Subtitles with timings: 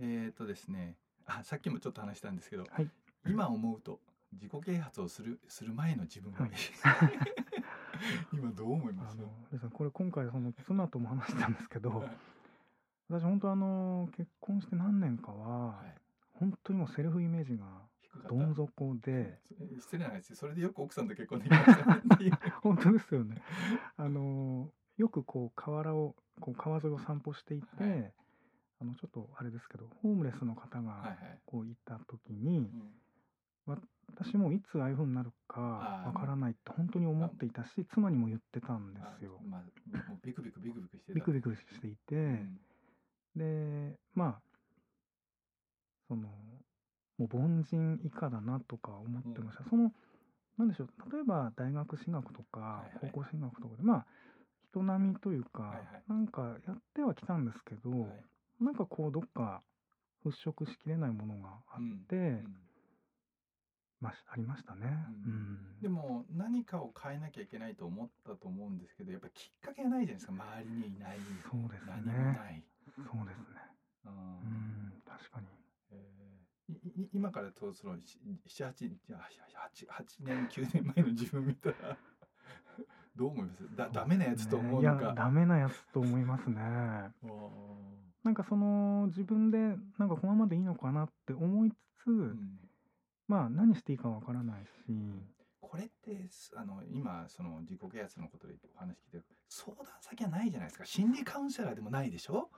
[0.00, 0.96] えっ、とですね
[1.26, 2.88] あさっきもちょっと話したんですけど、はい。
[3.26, 4.00] 今思うと
[4.32, 6.50] 自己啓発をするする前の自分が、はい。
[8.32, 12.16] 今どう思いまあすのですねこれ今回その妻とも話したんですけどはい。
[13.08, 15.94] 私本当あの結婚して何年かははい。
[16.32, 17.66] 本当にもうセルフイメージが
[18.28, 19.40] どん底で
[19.78, 22.02] 失礼な話それでよく奥さんと結婚できました
[22.62, 23.42] 本当ですよね。
[23.96, 28.12] あのよくこう河原をこう川沿いを散歩していて、はい
[28.80, 33.80] あのちょっとあれですけどホームレスの方はいがはい、こういた時に、うん。
[34.16, 39.38] 私もいつああいう風になるかわからないって本当に思っていたし妻にも言ってたんですよ。
[39.44, 39.46] あ。
[39.46, 39.62] まあ、
[40.24, 41.14] ビクビクビクビクしてた。
[41.14, 42.58] ビクビクしていて、うん。
[43.36, 44.40] でまあ
[46.08, 46.28] その
[47.18, 49.92] もう凡人以下だなとか思ってました、その
[50.56, 53.10] なんでしょう例えば大学進学とかはいはい。
[53.12, 54.06] 高校進学とかでまあ
[54.70, 56.02] 人並みというか、はいはい。
[56.08, 58.24] なんかやってはきたんですけど、はい
[58.60, 59.62] なんかこうどっか
[60.24, 62.56] 払拭しきれないものがあって、うん
[64.00, 64.96] まあありましたね。
[65.82, 70.32] でも何かを変えなきゃいけないと思ったと思うんですけどやっぱきっかけがないじゃないですか。
[70.32, 71.18] 周りにいない。
[71.50, 71.92] そうですね。
[72.06, 72.62] 何もない、
[72.94, 73.44] そうですね。
[74.06, 74.12] うん。
[74.12, 74.14] う
[74.94, 75.46] ん確かに。
[75.90, 78.72] えー今からとその78
[79.06, 81.96] じゃあ8 8年9年前の自分見たら
[83.16, 83.74] どう思います？
[83.76, 85.02] だダメなやつと思うのか。
[85.02, 86.60] いやダメなやつと思いますね。
[88.24, 89.58] おなんかその自分で
[89.98, 91.74] なんかこのままでいいのかなって思いつ
[92.04, 92.58] つ、ーうん。
[93.26, 94.70] まあ何していいかわからないし、
[95.60, 100.86] これってすあの今その自己啓発のことでお話聞いて相談先はないじゃないですか。
[100.86, 102.48] 心理カウンセラーでもないでしょ？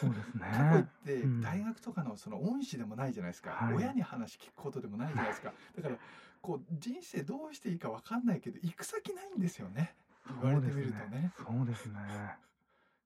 [0.00, 0.42] そうですね。
[0.42, 0.70] か
[1.04, 1.40] といってうん。
[1.40, 3.74] 大学とかのその恩師でもないじゃないですか、はい。
[3.74, 5.52] 親に話聞くことでもないじゃないですか。
[5.76, 5.96] だから
[6.40, 9.96] こう人生どうしていいか分かんないけど行く先ないんですよね。
[10.40, 11.32] 言われてみるとね。
[11.36, 11.98] そうですね。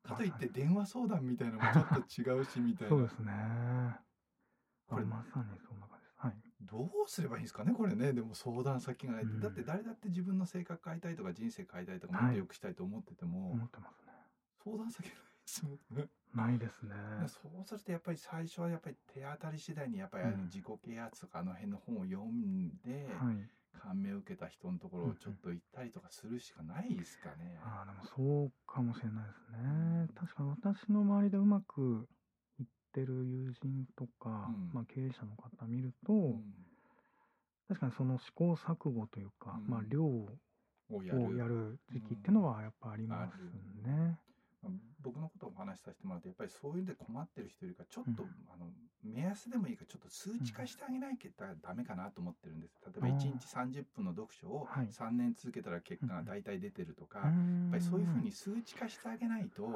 [0.07, 1.73] かといって電話相談みたいなのも
[2.07, 3.33] ちょっと違うしみたいな そうですね。
[4.87, 6.15] これあまさにそんな感じです。
[6.19, 6.35] はい。
[6.63, 14.13] どうすればいいんですかねこれねでも相談先がないって、うんだって誰だって自分の性格変えたいとか人生変えたいとかはいもっと良くしたいと思ってても、思ってますね。
[14.65, 16.95] 相談先がないですもんねないですね。
[17.29, 23.49] そうするとやっぱり最初はやっぱり手当たり次第にやっぱりあのうん自己啓発とかあの辺の本を読んではい。
[23.79, 27.61] 感銘を受けた人のところをちょっと行ったりとかするしかないですかね。
[27.63, 30.09] ああでもそうかもしれないですね。
[30.15, 32.07] 確かに私の周りでうまく
[32.61, 34.71] いってる友人とか、うん。
[34.75, 36.45] まあ経営者の方見ると、うん。
[37.69, 39.71] 確かにその試行錯誤というか、うん。
[39.71, 40.29] まあ量を
[40.91, 41.79] をやる。
[41.91, 43.41] 時期っていうのはやっぱあります
[43.83, 44.19] ね。
[44.63, 48.29] まあ僕のことをお話しさせてもらうとやっぱりそういうんで困ってる人よりかちょっと、うん。
[48.53, 48.67] あの
[49.17, 51.29] 目安でもいいからちょっと数値化してあげないと
[51.63, 52.77] ダメかなと思ってるんです。
[52.85, 57.33] 例えばあー1日30分の読書をはい3年続けたら結果が大体出てるとか、ややっ
[57.71, 59.67] ぱりそういうふうに数値化してあげないと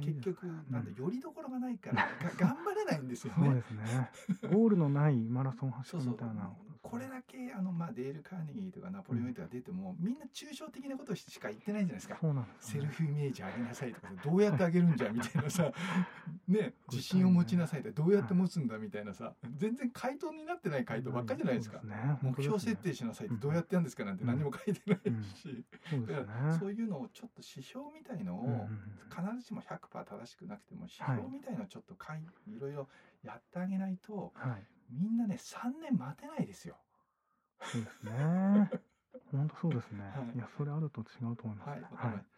[0.00, 3.46] 結局なんだよりどころがないからが頑張れないんですよね。
[3.46, 4.10] そうですね。
[4.52, 6.50] ゴールのないマラソン走そうそうるみたいな。
[6.94, 12.16] これだけあの、まあ、デール・カーネギーとかナポレオンとか出ても、みんな抽象的なことしか言ってないじゃないですか。
[12.20, 12.86] そうなんですセル。
[12.86, 15.72] フイメージ上げなさいとかさどうやって上げるんじゃみたいなさ
[16.46, 21.90] ね自信を持ちなさいってどうやって持つんだみたいなさ全然回答になってない回答ばっかりじゃないですかそう。
[21.90, 26.58] ね目標設定しなさいってどうやってやるんですかなんて何も書いてないし、そうですだからね。
[26.58, 28.68] そういうのをちょっと指標みたいのを、うんうんうん
[29.14, 32.88] 必ずしも100%正しくなくても指標みたいのをちょっとかいいろいろ
[33.22, 34.66] やってあげないとはい。
[34.90, 36.76] みんなね3年待てないですよ。
[37.62, 38.70] そうですね。
[39.32, 40.04] 本当そうですね。
[40.14, 41.68] はいいや、それあると違うと思います。
[41.70, 42.33] はい、わかりました